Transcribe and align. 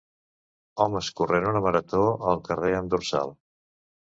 Homes 0.85 1.09
corrent 1.21 1.45
una 1.51 1.61
marató 1.67 2.01
al 2.33 2.43
carrer 2.49 2.73
amb 2.79 2.93
dorsal. 2.95 3.37